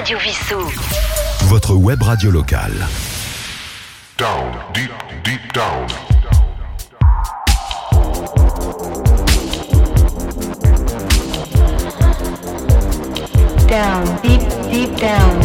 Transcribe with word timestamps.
Radio 0.00 0.16
Vissou. 0.16 0.56
Votre 1.48 1.74
web 1.74 2.02
radio 2.02 2.30
locale. 2.30 2.72
Down, 4.16 4.50
deep, 4.72 4.90
deep 5.22 5.52
down. 5.52 5.86
Down, 13.68 14.04
deep, 14.22 14.40
deep 14.72 14.98
down. 14.98 15.38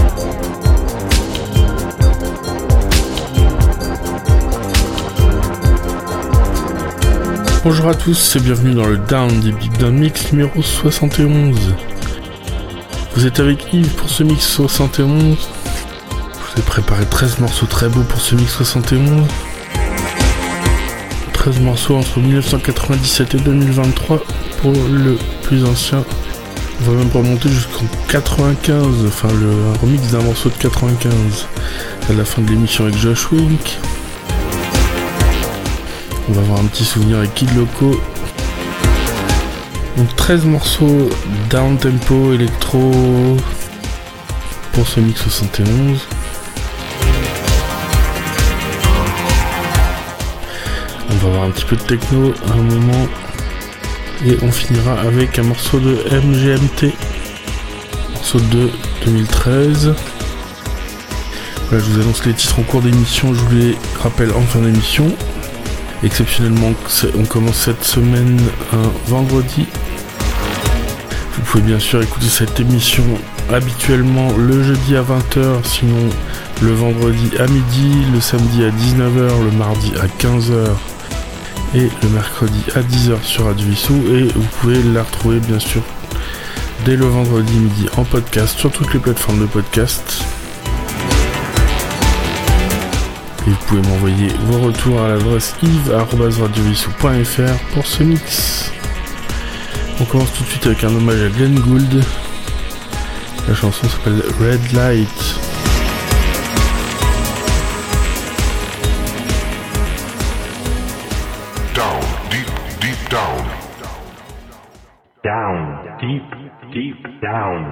Bonjour 7.66 7.90
à 7.90 7.94
tous 7.94 8.38
et 8.38 8.40
bienvenue 8.40 8.74
dans 8.74 8.88
le 8.88 8.98
Down 9.00 9.38
Deep 9.42 9.60
Deep 9.60 9.78
Down 9.80 10.00
Mix 10.00 10.32
numéro 10.32 10.62
71. 10.62 11.76
Vous 13.16 13.26
êtes 13.26 13.40
avec 13.40 13.74
Yves 13.74 13.94
pour 13.96 14.10
ce 14.10 14.24
mix 14.24 14.46
71. 14.46 15.38
Je 15.38 16.54
vous 16.54 16.60
ai 16.60 16.62
préparé 16.62 17.06
13 17.06 17.40
morceaux 17.40 17.66
très 17.66 17.88
beaux 17.88 18.04
pour 18.04 18.20
ce 18.20 18.36
mix 18.36 18.52
71. 18.52 19.24
13 21.32 21.62
morceaux 21.62 21.96
entre 21.96 22.20
1997 22.20 23.36
et 23.36 23.38
2023 23.38 24.22
pour 24.62 24.74
le 24.74 25.18
plus 25.44 25.64
ancien. 25.64 26.04
On 26.82 26.92
va 26.92 26.98
même 26.98 27.10
remonter 27.10 27.48
jusqu'en 27.48 27.86
95, 28.10 29.06
enfin 29.08 29.30
le 29.30 29.80
remix 29.82 30.12
d'un 30.12 30.22
morceau 30.22 30.50
de 30.50 30.56
95 30.56 31.48
à 32.10 32.14
la 32.14 32.26
fin 32.26 32.42
de 32.42 32.50
l'émission 32.50 32.84
avec 32.84 32.98
Josh 32.98 33.32
Wink. 33.32 33.80
On 36.28 36.34
va 36.34 36.42
avoir 36.42 36.60
un 36.60 36.66
petit 36.66 36.84
souvenir 36.84 37.20
avec 37.20 37.34
Kid 37.34 37.56
Loco. 37.56 37.98
Donc 39.98 40.14
13 40.18 40.46
morceaux 40.46 41.10
down 41.50 41.78
tempo 41.78 42.34
électro 42.34 42.92
pour 44.74 44.86
ce 44.86 45.00
mix 45.00 45.22
71. 45.22 46.08
On 51.10 51.16
va 51.16 51.28
avoir 51.28 51.44
un 51.44 51.52
petit 51.52 51.64
peu 51.64 51.78
de 51.78 51.82
techno 51.82 52.34
à 52.48 52.52
un 52.52 52.64
moment. 52.64 53.08
Et 54.26 54.38
on 54.42 54.52
finira 54.52 55.00
avec 55.00 55.40
un 55.40 55.44
morceau 55.44 55.80
de 55.80 56.04
MGMT. 56.12 56.94
Morceau 58.14 58.40
de 58.40 58.70
2013. 59.06 59.94
Voilà, 61.70 61.84
je 61.84 61.90
vous 61.90 62.02
annonce 62.02 62.26
les 62.26 62.34
titres 62.34 62.60
en 62.60 62.64
cours 62.64 62.82
d'émission, 62.82 63.34
je 63.34 63.40
vous 63.40 63.56
les 63.56 63.76
rappelle 64.02 64.32
en 64.34 64.42
fin 64.42 64.60
d'émission. 64.60 65.08
Exceptionnellement, 66.04 66.74
on 67.18 67.24
commence 67.24 67.56
cette 67.56 67.84
semaine 67.84 68.40
un 68.74 68.92
vendredi. 69.08 69.66
Pouvez 71.56 71.68
bien 71.68 71.80
sûr 71.80 72.02
écouter 72.02 72.28
cette 72.28 72.60
émission 72.60 73.06
habituellement 73.50 74.28
le 74.38 74.62
jeudi 74.62 74.98
à 74.98 75.04
20h, 75.04 75.64
sinon 75.64 76.10
le 76.62 76.74
vendredi 76.74 77.32
à 77.40 77.48
midi, 77.48 78.04
le 78.12 78.20
samedi 78.20 78.66
à 78.66 78.72
19h, 78.72 79.42
le 79.42 79.52
mardi 79.52 79.94
à 80.02 80.08
15h 80.22 80.68
et 81.74 81.90
le 82.04 82.10
mercredi 82.10 82.62
à 82.76 82.82
10h 82.82 83.24
sur 83.24 83.46
Radio 83.46 83.66
Vissou. 83.70 83.94
Et 84.12 84.24
vous 84.24 84.46
pouvez 84.60 84.84
la 84.84 85.04
retrouver 85.04 85.40
bien 85.40 85.60
sûr 85.60 85.82
dès 86.84 86.98
le 86.98 87.06
vendredi 87.06 87.54
midi 87.54 87.88
en 87.96 88.04
podcast 88.04 88.60
sur 88.60 88.70
toutes 88.70 88.94
les 88.94 89.00
plateformes 89.00 89.40
de 89.40 89.46
podcast. 89.46 90.26
Et 93.48 93.52
vous 93.52 93.56
pouvez 93.68 93.82
m'envoyer 93.82 94.28
vos 94.48 94.60
retours 94.60 95.02
à 95.02 95.08
l'adresse 95.08 95.56
yves.radiovissou.fr 95.64 97.54
pour 97.74 97.88
ce 97.88 98.04
mix. 98.04 98.75
On 99.98 100.04
commence 100.04 100.34
tout 100.34 100.44
de 100.44 100.50
suite 100.50 100.66
avec 100.66 100.84
un 100.84 100.94
hommage 100.94 101.22
à 101.22 101.30
Glenn 101.30 101.58
Gould. 101.58 102.04
La 103.48 103.56
chanson 103.56 103.88
s'appelle 103.88 104.22
Red 104.42 104.74
Light. 104.74 105.08
Down, 111.74 112.02
deep, 112.30 112.52
deep 112.82 113.10
down. 113.10 113.46
Down, 115.24 115.78
deep, 116.02 116.24
deep 116.74 117.22
down. 117.22 117.66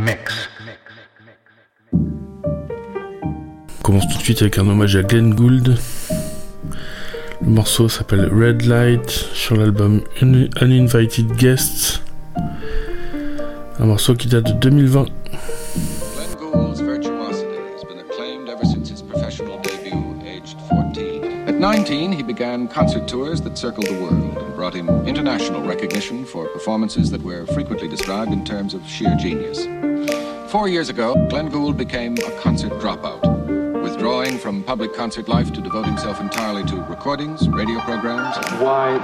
Mix. 0.00 0.48
On 1.92 3.82
commence 3.84 4.08
tout 4.08 4.18
de 4.18 4.22
suite 4.22 4.42
avec 4.42 4.58
un 4.58 4.66
hommage 4.66 4.96
à 4.96 5.02
Glenn 5.02 5.34
Gould. 5.34 5.76
Le 7.44 7.48
morceau 7.50 7.88
s'appelle 7.88 8.28
Red 8.32 8.62
Light 8.66 9.08
sur 9.10 9.56
l'album 9.56 10.02
Un- 10.22 10.48
Uninvited 10.60 11.32
Guests. 11.36 12.02
Un 13.78 13.86
morceau 13.86 14.14
qui 14.14 14.28
date 14.28 14.44
de 14.46 14.52
2020. 14.52 15.06
Glenn 15.06 16.34
Gould's 16.38 16.80
virtuosity 16.80 17.58
has 17.74 17.84
been 17.84 17.98
acclaimed 17.98 18.48
ever 18.48 18.64
since 18.64 18.88
his 18.88 19.02
professional 19.02 19.58
debut, 19.62 20.14
aged 20.24 20.56
14. 20.68 21.48
At 21.48 21.54
19, 21.58 22.12
he 22.12 22.22
began 22.22 22.68
concert 22.68 23.08
tours 23.08 23.40
that 23.42 23.58
circled 23.58 23.86
the 23.88 23.94
world 24.00 24.36
and 24.38 24.54
brought 24.54 24.74
him 24.74 24.88
international 25.06 25.62
recognition 25.62 26.24
for 26.24 26.46
performances 26.48 27.10
that 27.10 27.22
were 27.22 27.44
frequently 27.46 27.88
described 27.88 28.32
in 28.32 28.44
terms 28.44 28.72
of 28.74 28.86
sheer 28.86 29.14
genius. 29.18 29.66
Four 30.50 30.68
years 30.68 30.90
ago, 30.90 31.14
Glenn 31.28 31.48
Gould 31.48 31.76
became 31.78 32.14
a 32.18 32.40
concert 32.42 32.72
dropout, 32.74 33.41
withdrawing 34.02 34.36
from 34.36 34.64
public 34.64 34.92
concert 34.92 35.28
life 35.28 35.52
to 35.52 35.60
devote 35.60 35.86
himself 35.86 36.20
entirely 36.20 36.64
to 36.64 36.74
recordings, 36.86 37.48
radio 37.48 37.78
programs, 37.82 38.36
Why 38.60 38.98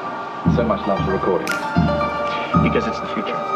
so 0.56 0.64
much 0.64 0.84
love 0.88 0.98
for 1.04 1.12
recordings? 1.12 1.52
Because 2.64 2.84
it's 2.84 2.98
the 2.98 3.06
future. 3.14 3.47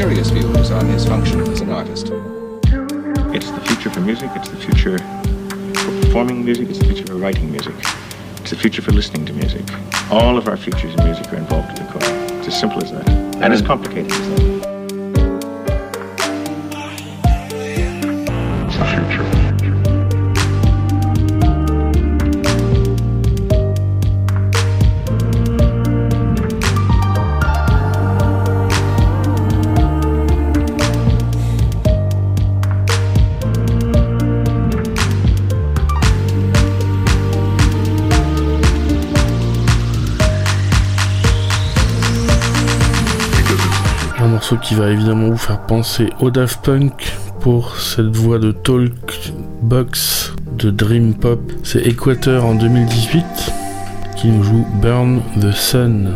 Serious 0.00 0.30
views 0.30 0.70
on 0.70 0.86
uh, 0.86 0.92
his 0.92 1.04
function 1.04 1.40
as 1.42 1.60
an 1.60 1.70
artist. 1.70 2.06
It's 3.34 3.50
the 3.50 3.60
future 3.66 3.90
for 3.90 4.00
music, 4.00 4.30
it's 4.34 4.48
the 4.48 4.56
future 4.56 4.96
for 4.96 6.00
performing 6.00 6.42
music, 6.42 6.70
it's 6.70 6.78
the 6.78 6.86
future 6.86 7.04
for 7.04 7.16
writing 7.16 7.50
music, 7.50 7.74
it's 8.38 8.48
the 8.48 8.56
future 8.56 8.80
for 8.80 8.92
listening 8.92 9.26
to 9.26 9.34
music. 9.34 9.62
All 10.10 10.38
of 10.38 10.48
our 10.48 10.56
futures 10.56 10.94
in 10.94 11.04
music 11.04 11.30
are 11.34 11.36
involved 11.36 11.78
in 11.78 11.84
the 11.84 11.92
core. 11.92 12.38
It's 12.38 12.48
as 12.48 12.58
simple 12.58 12.82
as 12.82 12.92
that. 12.92 13.10
And 13.10 13.52
as 13.52 13.60
complicated 13.60 14.10
as 14.10 14.28
that. 14.30 14.69
Qui 44.70 44.76
va 44.76 44.88
évidemment 44.88 45.30
vous 45.30 45.36
faire 45.36 45.66
penser 45.66 46.10
au 46.20 46.30
Daft 46.30 46.64
Punk 46.64 47.12
pour 47.40 47.76
cette 47.76 48.14
voix 48.14 48.38
de 48.38 48.52
Talk 48.52 49.32
Box 49.62 50.32
de 50.56 50.70
Dream 50.70 51.12
Pop. 51.12 51.40
C'est 51.64 51.84
Equator 51.84 52.44
en 52.44 52.54
2018 52.54 53.24
qui 54.16 54.28
nous 54.28 54.44
joue 54.44 54.64
Burn 54.80 55.22
the 55.40 55.50
Sun. 55.50 56.14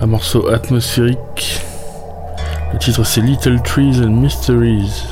Un 0.00 0.06
morceau 0.06 0.48
atmosphérique. 0.48 1.60
Le 2.72 2.78
titre 2.78 3.04
c'est 3.04 3.20
Little 3.20 3.60
Trees 3.62 4.00
and 4.02 4.10
Mysteries. 4.10 5.04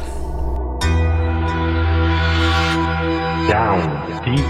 Down, 3.49 3.81
deep, 4.25 4.45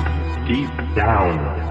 deep 0.47 0.71
down. 0.97 1.62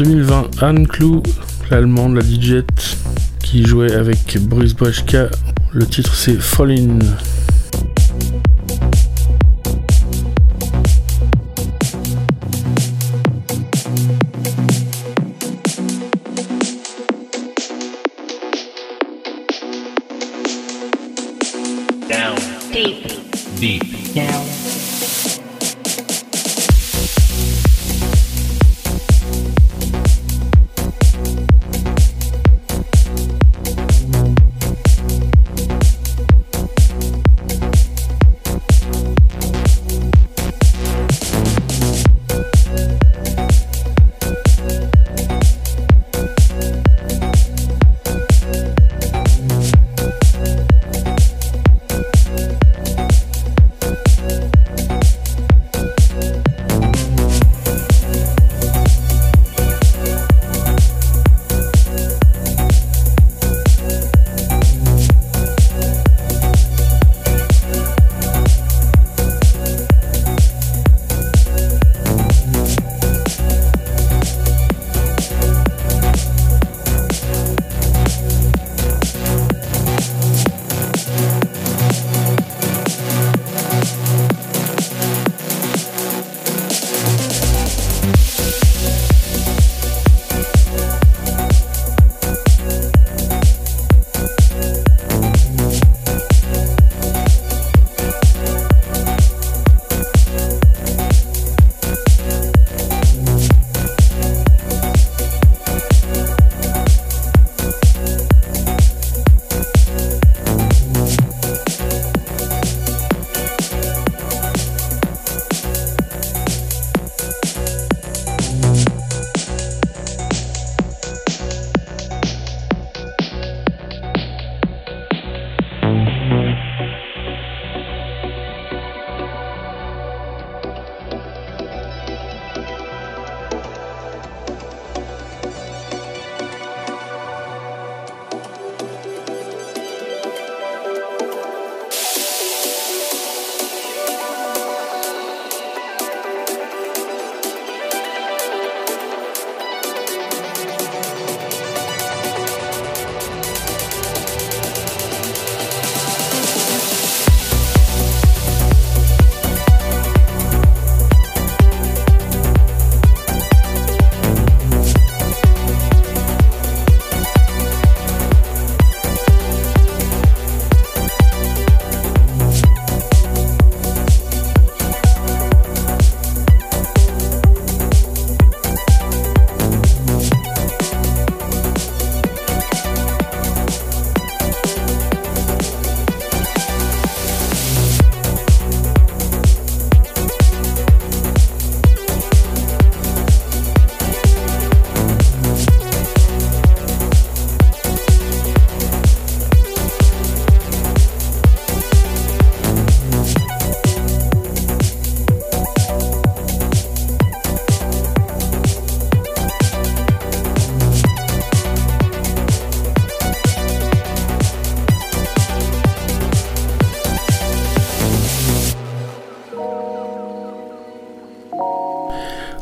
2020, 0.00 0.62
Anne 0.62 0.86
Clou, 0.86 1.22
l'allemande, 1.70 2.14
la 2.14 2.22
DJ, 2.22 2.64
qui 3.44 3.66
jouait 3.66 3.92
avec 3.92 4.38
Bruce 4.40 4.72
Boschka. 4.72 5.28
Le 5.74 5.84
titre 5.84 6.14
c'est 6.14 6.40
Fallin'. 6.40 7.00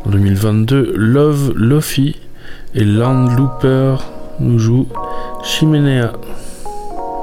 En 0.09 0.11
2022, 0.11 0.95
Love 0.97 1.53
Lofi 1.55 2.17
et 2.75 2.83
Landlooper 2.83 3.97
nous 4.41 4.59
jouent 4.59 4.89
Chimenea. 5.45 6.13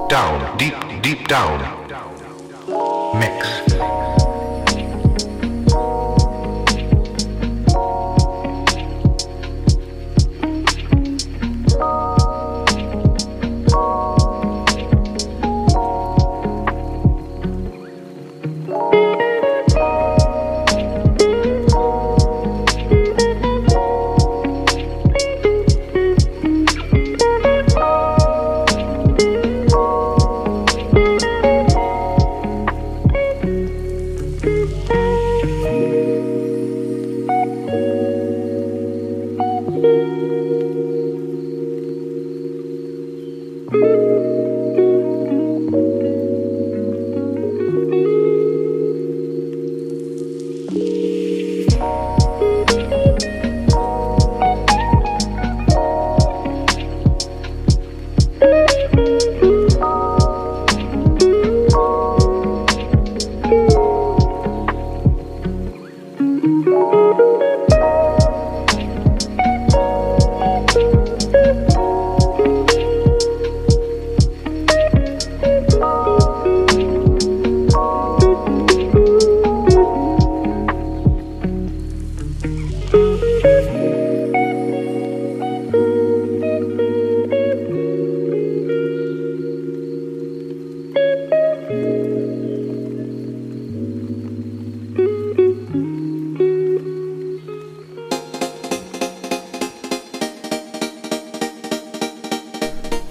Down, 0.07 0.39
deep, 0.59 0.75
deep 1.01 1.27
down. 1.27 1.61
Mix. 3.15 3.64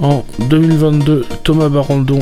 2022, 0.01 1.25
Thomas 1.43 1.69
Barandon 1.69 2.19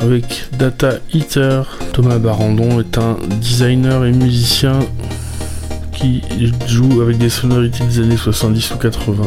avec 0.00 0.46
Data 0.58 0.94
Eater. 1.12 1.78
Thomas 1.92 2.18
Barandon 2.18 2.80
est 2.80 2.98
un 2.98 3.16
designer 3.40 4.04
et 4.04 4.12
musicien 4.12 4.80
qui 5.92 6.22
joue 6.66 7.00
avec 7.02 7.18
des 7.18 7.28
sonorités 7.30 7.84
des 7.84 8.00
années 8.00 8.16
70 8.16 8.72
ou 8.72 8.78
80. 8.78 9.22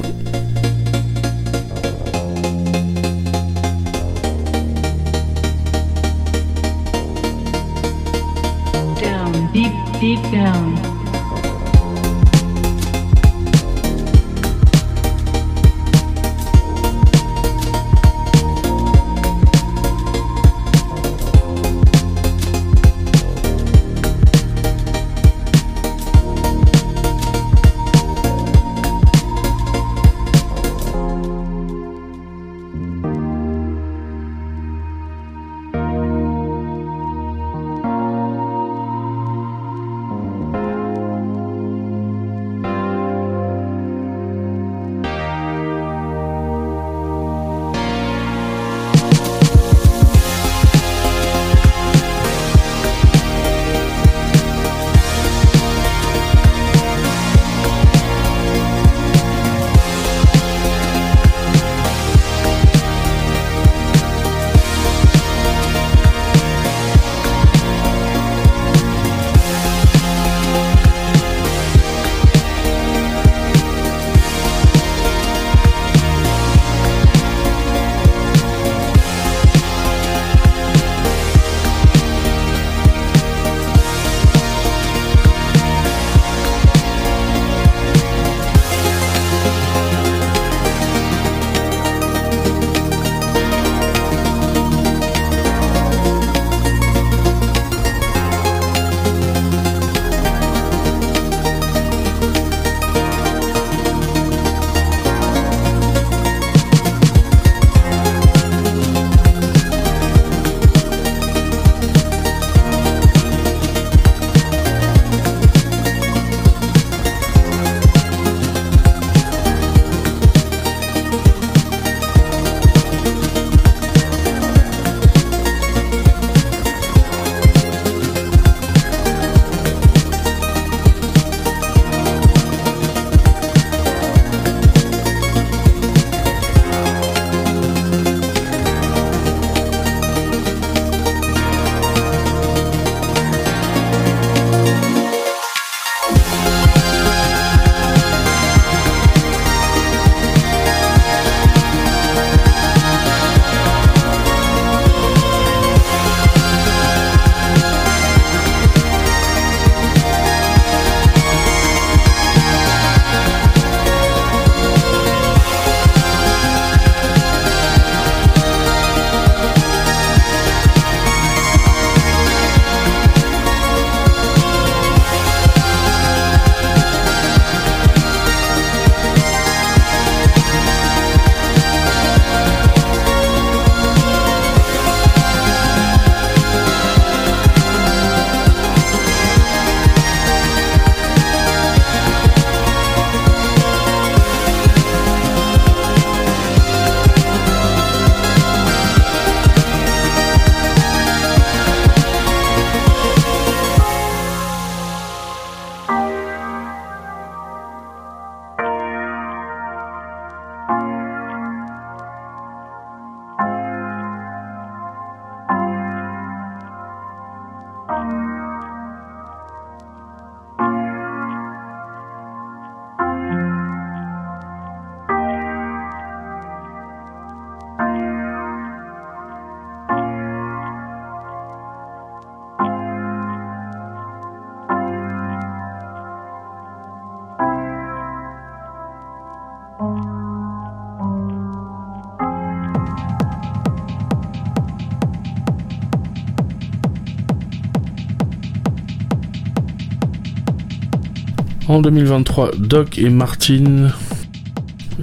En 251.78 251.82
2023, 251.82 252.54
Doc 252.58 252.98
et 252.98 253.12
Martin. 253.12 253.90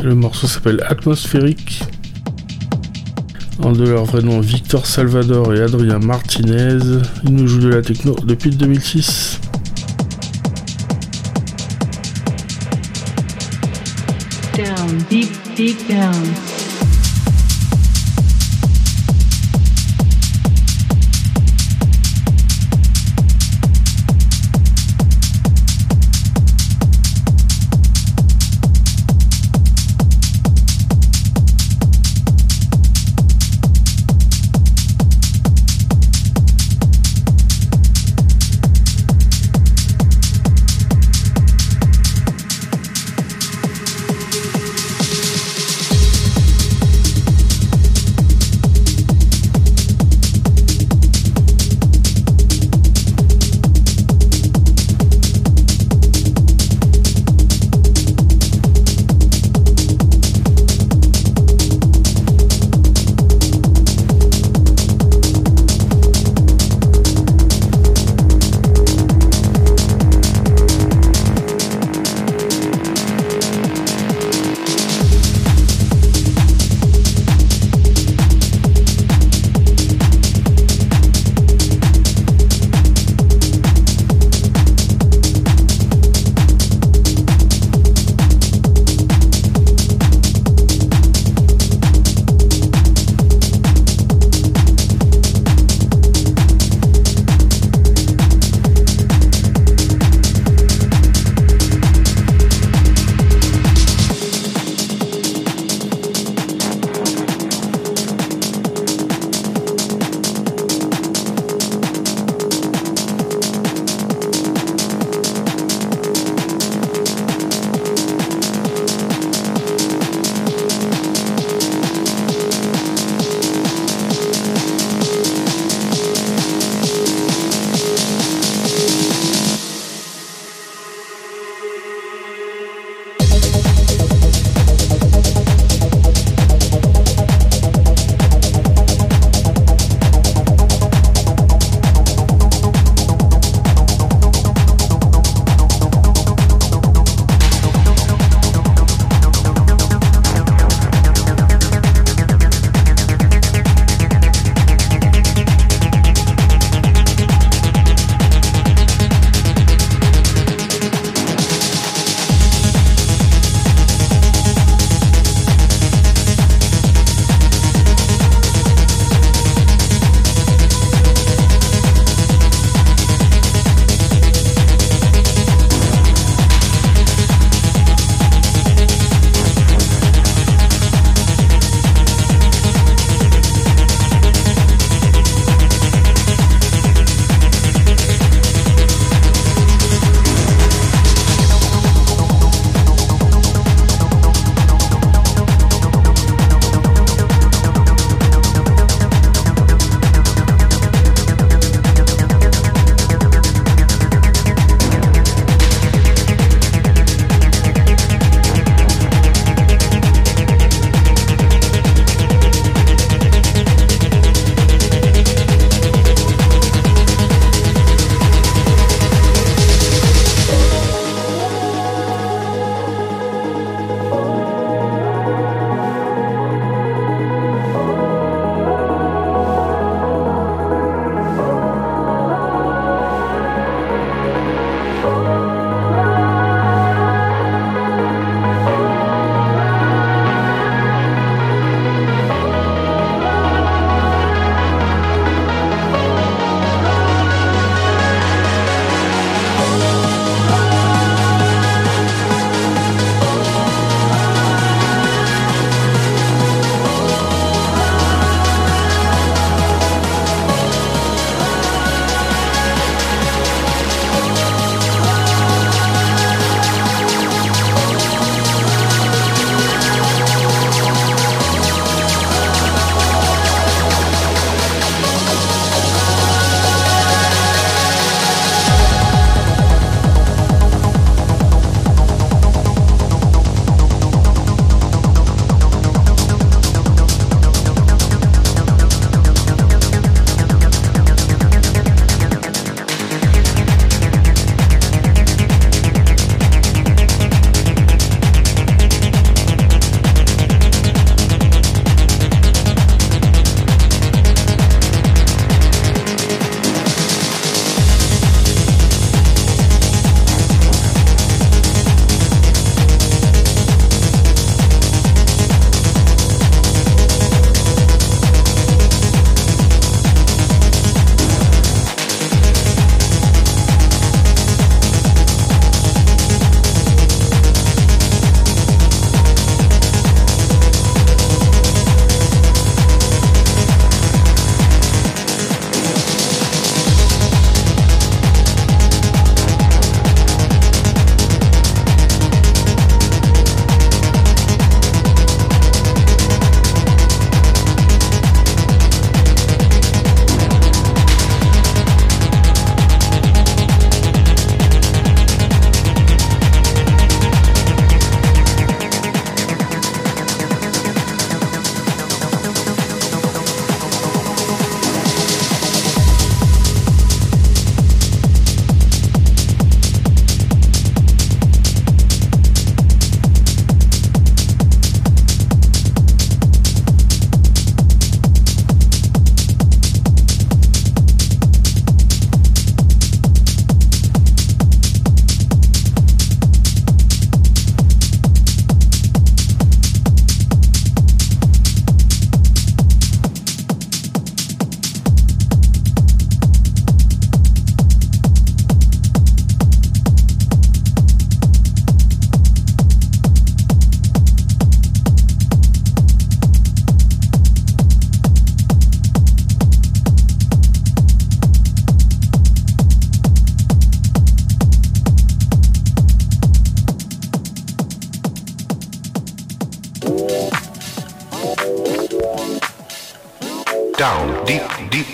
Le 0.03 0.17
morceau 0.17 0.49
s'appelle 0.49 0.83
Atmosphérique. 0.89 1.85
En 3.63 3.71
de 3.71 3.85
leur 3.85 4.05
vrai 4.07 4.23
nom, 4.23 4.41
Victor 4.41 4.85
Salvador 4.85 5.55
et 5.55 5.61
Adrien 5.61 6.01
Martinez. 6.01 6.79
Ils 7.23 7.33
nous 7.33 7.47
jouent 7.47 7.61
de 7.61 7.69
la 7.69 7.81
techno 7.81 8.17
depuis 8.25 8.51
2006. 8.51 9.39
Down, 14.57 14.99
deep, 15.09 15.31
deep 15.55 15.79
down. 15.89 16.63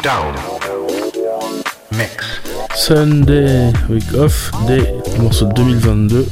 Down. 0.03 0.35
Mix. 1.92 2.40
Sunday 2.74 3.72
Week 3.88 4.12
Off 4.18 4.50
Day, 4.66 4.94
morceau 5.20 5.46
de 5.46 5.53
2022. 5.53 6.26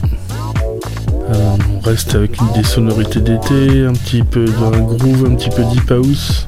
Euh, 1.30 1.56
on 1.76 1.80
reste 1.80 2.16
avec 2.16 2.40
une 2.40 2.50
des 2.54 2.64
sonorités 2.64 3.20
d'été, 3.20 3.84
un 3.84 3.92
petit 3.92 4.24
peu 4.24 4.44
dans 4.44 4.70
le 4.70 4.80
groove, 4.80 5.26
un 5.26 5.36
petit 5.36 5.50
peu 5.50 5.62
deep 5.72 5.88
house. 5.90 6.47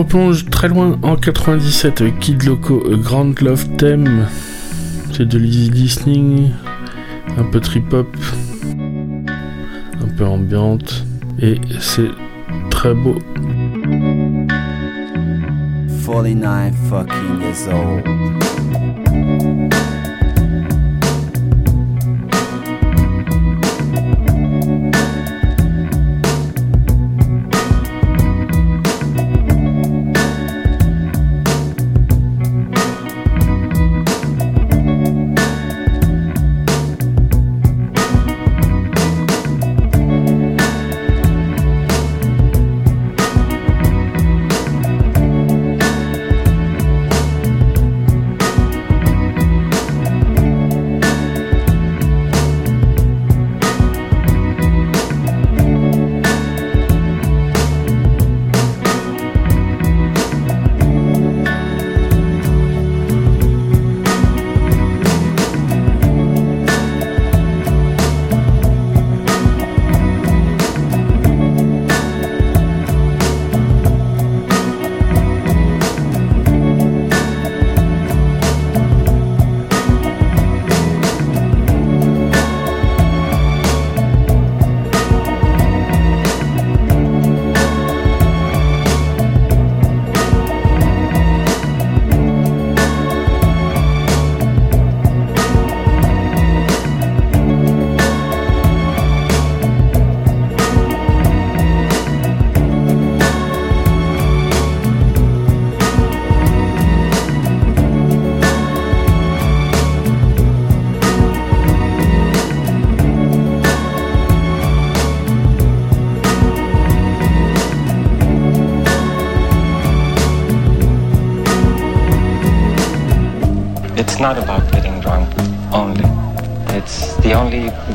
Replonge 0.00 0.46
très 0.46 0.68
loin 0.68 0.98
en 1.02 1.14
97 1.14 2.00
avec 2.00 2.18
Kid 2.20 2.42
Loco, 2.44 2.82
Grand 3.02 3.38
Love 3.42 3.68
Theme. 3.76 4.26
C'est 5.12 5.26
de 5.26 5.36
l'easy 5.36 5.68
listening, 5.68 6.52
un 7.36 7.44
peu 7.44 7.60
trip-hop, 7.60 8.08
un 10.00 10.16
peu 10.16 10.24
ambiante, 10.24 11.04
et 11.38 11.60
c'est 11.80 12.08
très 12.70 12.94
beau. 12.94 13.18
49 16.06 16.74
fucking 16.88 17.40
years 17.42 17.68
old. 17.68 19.09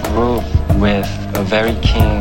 Groove 0.03 0.45
with 0.79 1.07
a 1.35 1.43
very 1.43 1.75
keen 1.81 2.14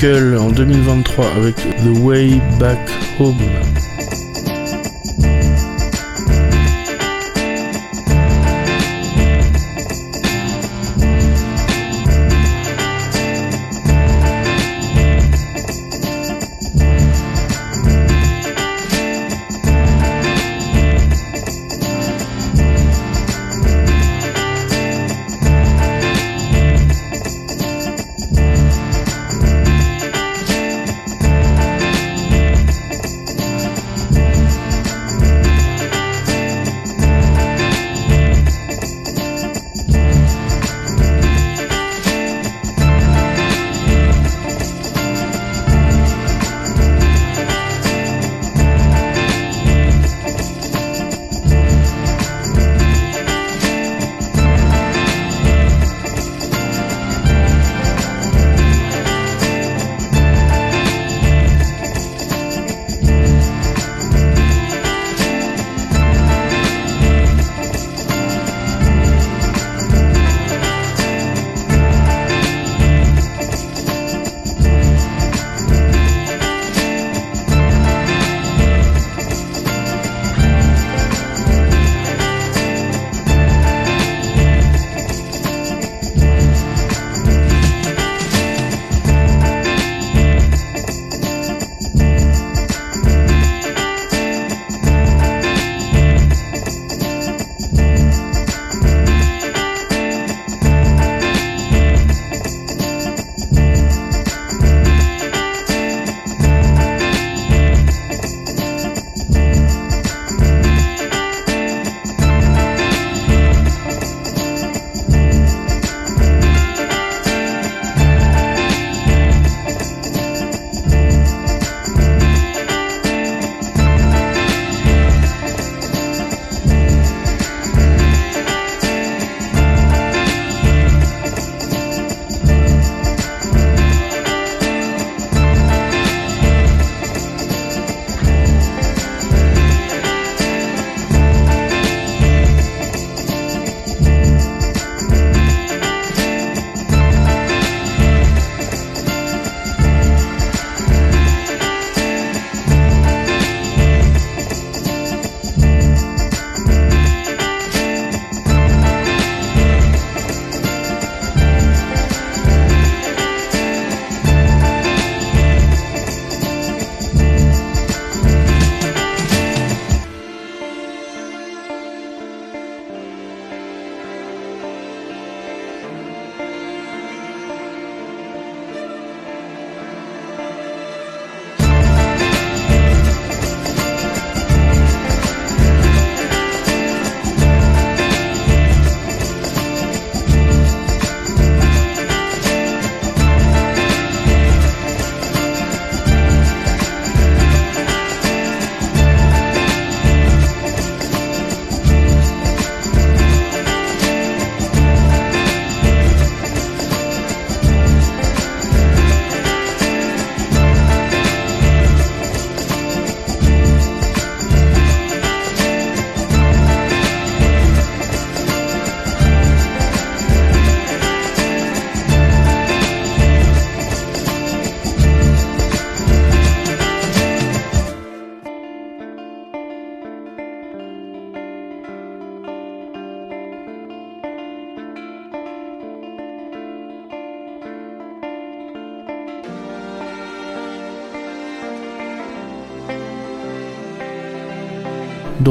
En 0.00 0.50
2023 0.50 1.26
avec 1.26 1.56
The 1.56 1.98
Way 2.02 2.40
Back 2.60 2.78
Home. 3.18 3.34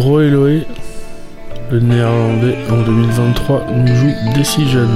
Dro 0.07 0.21
Eloé, 0.21 0.65
le 1.69 1.81
néerlandais 1.81 2.55
en 2.71 2.81
2023, 2.81 3.65
nous 3.75 3.93
joue 3.93 4.13
Decision. 4.37 4.87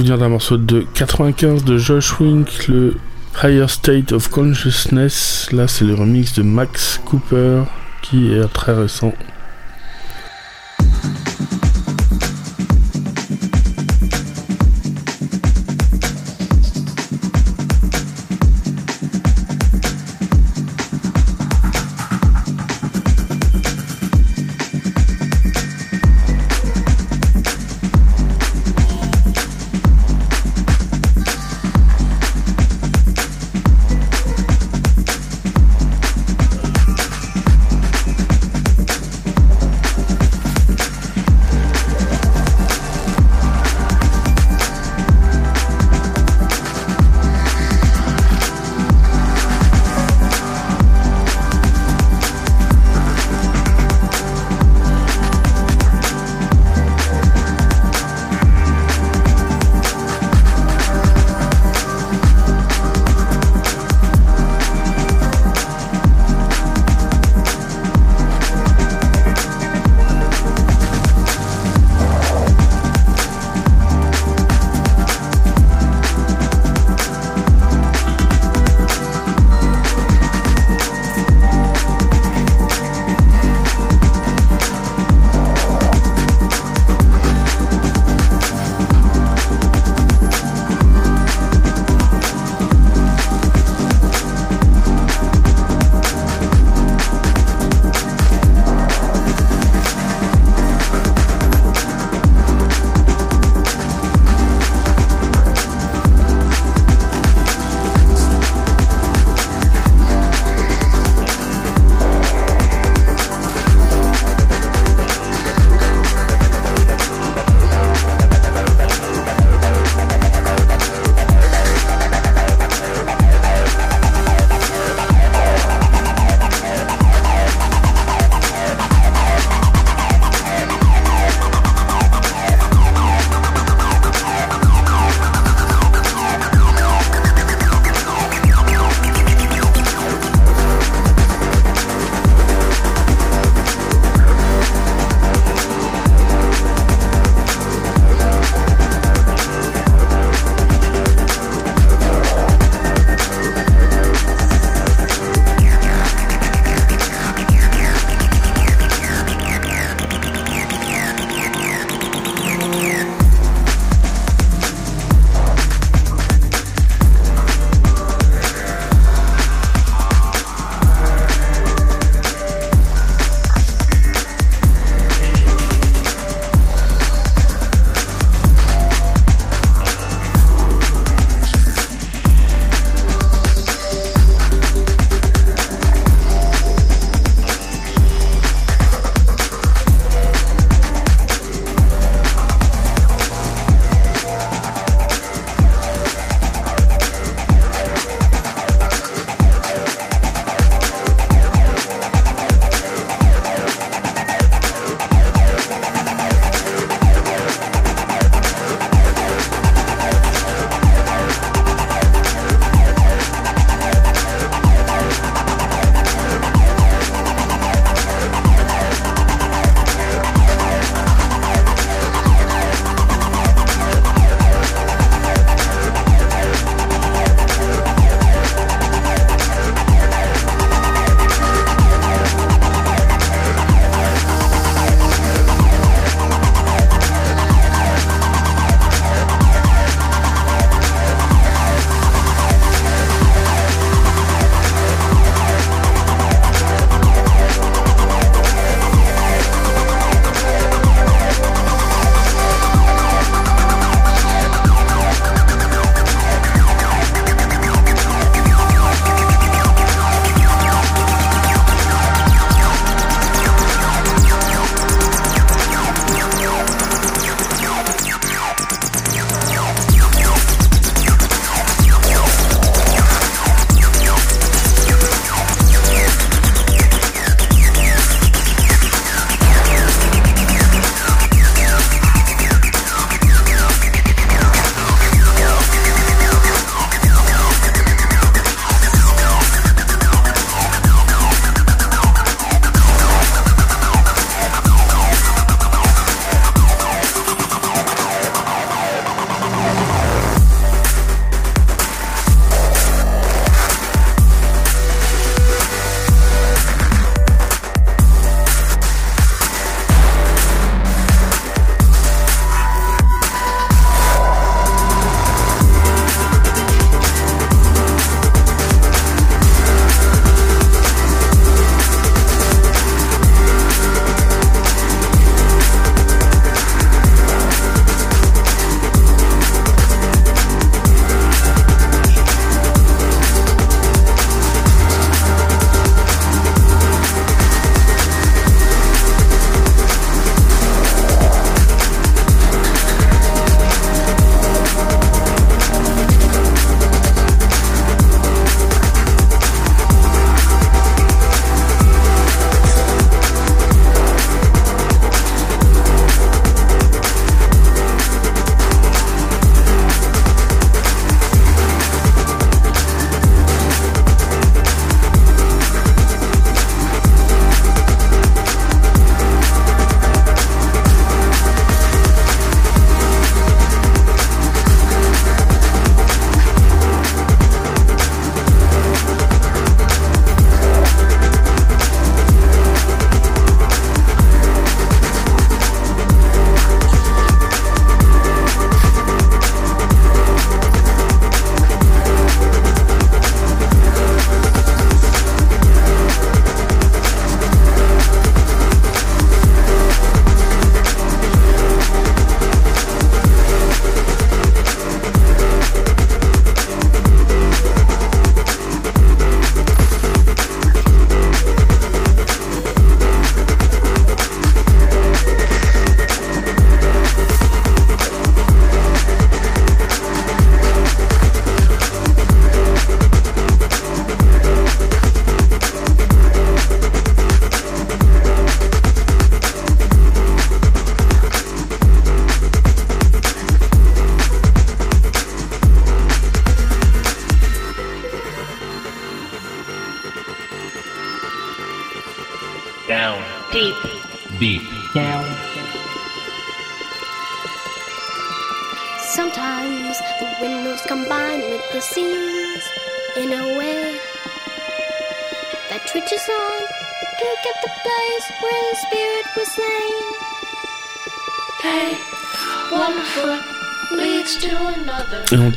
Souvenir 0.00 0.16
d'un 0.16 0.30
morceau 0.30 0.56
de 0.56 0.86
95 0.94 1.62
de 1.62 1.76
Josh 1.76 2.18
Wink, 2.20 2.68
le 2.68 2.96
Higher 3.42 3.68
State 3.68 4.12
of 4.12 4.30
Consciousness. 4.30 5.52
Là, 5.52 5.68
c'est 5.68 5.84
le 5.84 5.92
remix 5.92 6.32
de 6.32 6.42
Max 6.42 7.02
Cooper 7.04 7.64
qui 8.00 8.32
est 8.32 8.48
très 8.48 8.72
récent. 8.72 9.12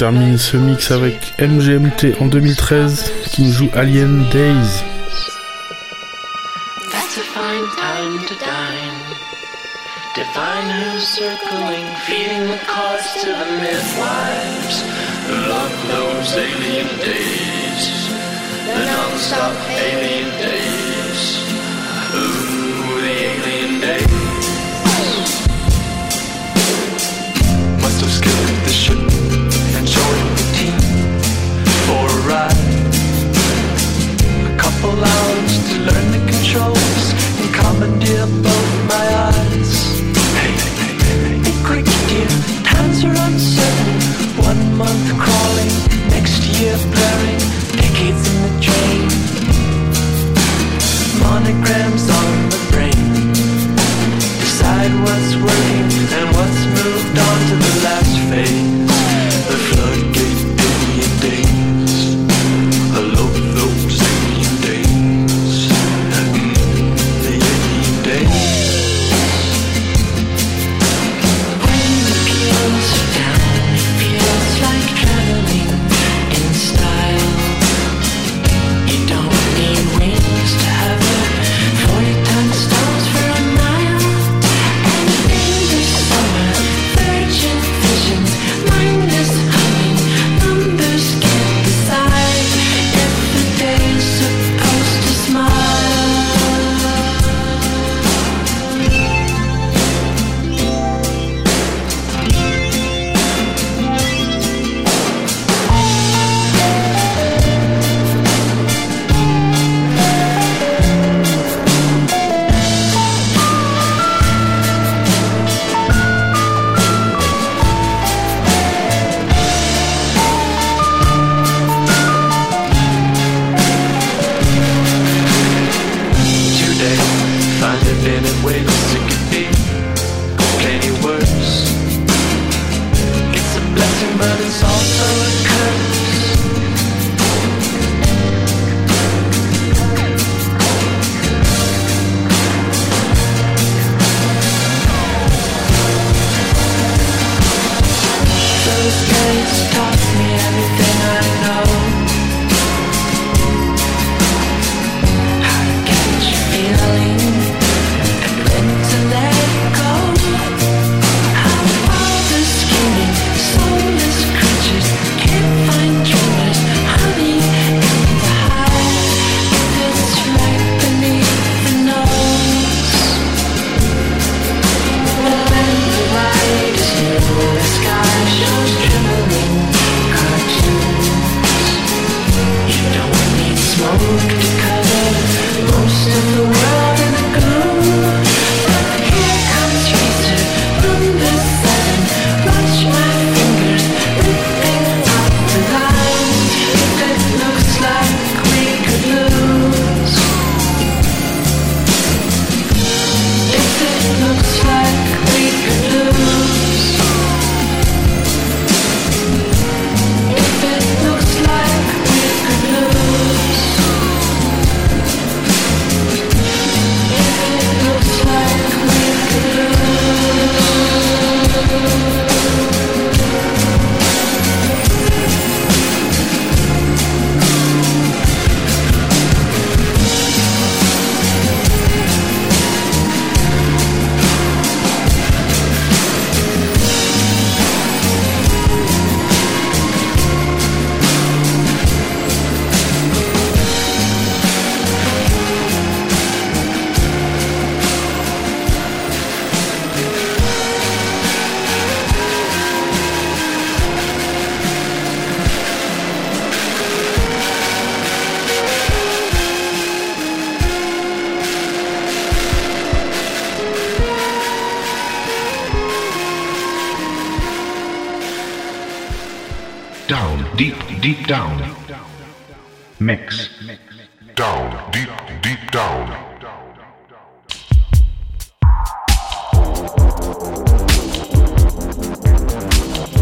termine 0.04 0.38
ce 0.38 0.58
mix 0.58 0.92
avec 0.92 1.34
MGMT 1.40 2.20
en 2.20 2.26
2013 2.26 3.10
qui 3.32 3.50
joue 3.50 3.70
Alien 3.74 4.26
Days. 4.34 4.93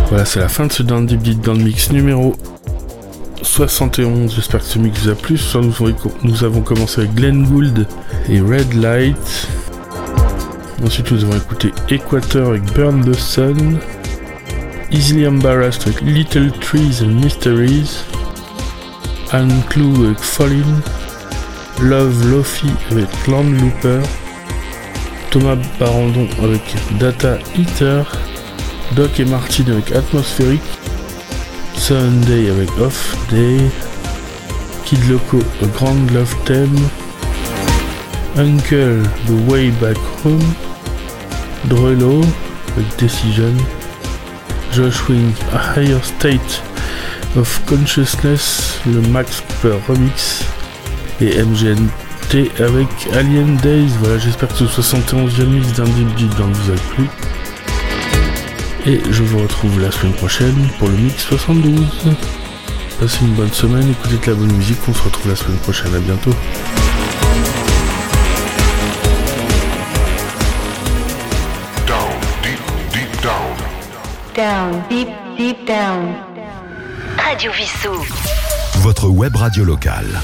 Voilà, 0.09 0.25
c'est 0.25 0.39
la 0.39 0.49
fin 0.49 0.67
de 0.67 0.71
ce 0.71 0.83
Down 0.83 1.05
Deep 1.05 1.21
Deep 1.21 1.41
dans 1.41 1.53
mix 1.53 1.91
numéro 1.91 2.35
71. 3.43 4.33
J'espère 4.35 4.61
que 4.61 4.65
ce 4.65 4.79
mix 4.79 5.03
vous 5.03 5.09
a 5.09 5.15
plu. 5.15 5.37
Ce 5.37 5.57
nous 6.23 6.43
avons 6.43 6.61
commencé 6.61 7.01
avec 7.01 7.13
Glenn 7.13 7.45
Gould 7.45 7.87
et 8.29 8.41
Red 8.41 8.73
Light. 8.73 9.47
Ensuite, 10.83 11.11
nous 11.11 11.23
avons 11.23 11.37
écouté 11.37 11.71
Equator 11.89 12.49
avec 12.49 12.63
Burn 12.73 13.03
the 13.03 13.13
Sun. 13.13 13.79
Easily 14.91 15.25
Embarrassed 15.25 15.87
avec 15.87 16.01
Little 16.01 16.51
Trees 16.59 17.01
and 17.01 17.21
Mysteries. 17.23 18.03
Clou 19.69 20.05
avec 20.05 20.19
Fallin. 20.19 20.81
Love 21.81 22.29
Lofi 22.29 22.67
avec 22.91 23.07
Landlooper. 23.27 24.01
Thomas 25.29 25.55
Barandon 25.79 26.27
avec 26.43 26.61
Data 26.99 27.37
Eater. 27.57 28.03
Doc 28.95 29.17
et 29.19 29.25
Martin 29.25 29.63
avec 29.71 29.93
Atmosphérique. 29.93 30.61
Sunday 31.75 32.49
avec 32.49 32.69
Off 32.79 33.15
Day. 33.31 33.59
Kid 34.83 34.99
Loco 35.09 35.39
A 35.61 35.67
Grand 35.67 36.11
Love 36.13 36.35
Theme. 36.43 36.89
Uncle 38.35 39.03
The 39.27 39.49
Way 39.49 39.71
Back 39.81 39.97
Home. 40.25 40.53
Drello 41.69 42.21
avec 42.75 42.99
Decision. 42.99 43.55
Josh 44.73 45.07
Wing 45.09 45.33
A 45.53 45.73
Higher 45.75 45.99
State 46.03 46.63
of 47.35 47.61
Consciousness, 47.65 48.79
le 48.85 49.01
Max 49.09 49.41
Cooper 49.41 49.77
Remix. 49.87 50.45
Et 51.19 51.43
MGNT 51.43 52.51
avec 52.59 52.87
Alien 53.13 53.57
Days. 53.57 53.91
Voilà, 53.99 54.17
j'espère 54.17 54.49
que 54.49 54.55
ce 54.55 54.81
71e 54.81 55.45
mix 55.45 55.73
d'un 55.73 55.83
vous 55.83 56.71
a 56.71 56.95
plu. 56.95 57.07
Et 58.85 58.99
je 59.11 59.23
vous 59.23 59.39
retrouve 59.39 59.79
la 59.79 59.91
semaine 59.91 60.13
prochaine 60.13 60.67
pour 60.79 60.87
le 60.87 60.95
mix 60.95 61.23
72. 61.23 61.87
Passez 62.99 63.19
une 63.21 63.33
bonne 63.33 63.51
semaine, 63.51 63.89
écoutez 63.91 64.17
de 64.17 64.31
la 64.31 64.37
bonne 64.37 64.57
musique, 64.57 64.79
on 64.87 64.93
se 64.93 65.03
retrouve 65.03 65.29
la 65.29 65.35
semaine 65.35 65.57
prochaine, 65.57 65.93
à 65.93 65.99
bientôt. 65.99 66.31
Down, 74.41 74.83
deep, 74.89 75.07
deep 75.37 75.67
down. 75.67 76.15
Radio 77.15 77.51
Vissou. 77.51 77.93
Votre 78.79 79.07
web 79.07 79.35
radio 79.35 79.63
locale. 79.63 80.19